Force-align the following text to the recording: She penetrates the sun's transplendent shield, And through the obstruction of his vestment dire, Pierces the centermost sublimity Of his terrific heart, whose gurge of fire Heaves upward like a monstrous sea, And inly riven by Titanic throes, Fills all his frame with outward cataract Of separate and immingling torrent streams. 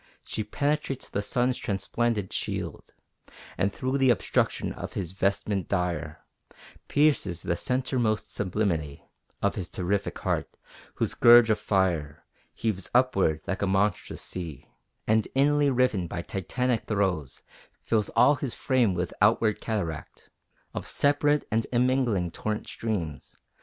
She 0.23 0.43
penetrates 0.43 1.09
the 1.09 1.21
sun's 1.21 1.59
transplendent 1.59 2.33
shield, 2.33 2.89
And 3.55 3.71
through 3.71 3.99
the 3.99 4.09
obstruction 4.09 4.73
of 4.73 4.93
his 4.93 5.11
vestment 5.11 5.69
dire, 5.69 6.25
Pierces 6.87 7.43
the 7.43 7.53
centermost 7.55 8.33
sublimity 8.33 9.03
Of 9.43 9.53
his 9.53 9.69
terrific 9.69 10.17
heart, 10.17 10.49
whose 10.95 11.13
gurge 11.13 11.51
of 11.51 11.59
fire 11.59 12.25
Heaves 12.55 12.89
upward 12.95 13.41
like 13.45 13.61
a 13.61 13.67
monstrous 13.67 14.23
sea, 14.23 14.65
And 15.07 15.27
inly 15.35 15.69
riven 15.69 16.07
by 16.07 16.23
Titanic 16.23 16.85
throes, 16.87 17.43
Fills 17.83 18.09
all 18.15 18.33
his 18.37 18.55
frame 18.55 18.95
with 18.95 19.13
outward 19.21 19.61
cataract 19.61 20.31
Of 20.73 20.87
separate 20.87 21.45
and 21.51 21.67
immingling 21.71 22.31
torrent 22.31 22.67
streams. 22.67 23.37